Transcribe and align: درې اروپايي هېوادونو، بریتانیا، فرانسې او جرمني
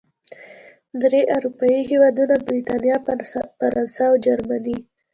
درې 1.01 1.21
اروپايي 1.35 1.79
هېوادونو، 1.89 2.35
بریتانیا، 2.47 2.97
فرانسې 3.57 4.03
او 4.09 4.13
جرمني 4.25 4.77